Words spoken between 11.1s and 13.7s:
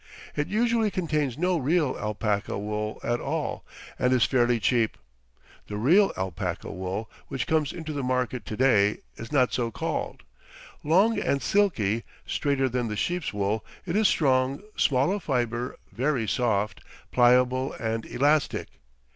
and silky, straighter than the sheep's wool,